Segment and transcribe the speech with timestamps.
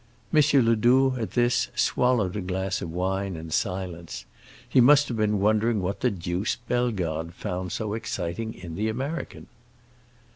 [0.33, 0.41] M.
[0.65, 4.25] Ledoux, at this, swallowed a glass of wine in silence;
[4.67, 9.45] he must have been wondering what the deuce Bellegarde found so exciting in the American.